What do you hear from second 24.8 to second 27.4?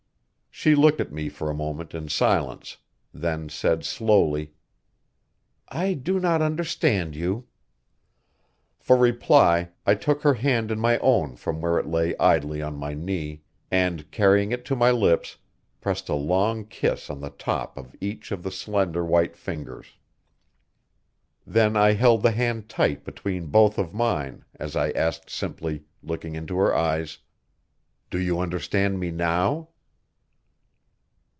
asked simply, looking into her eyes: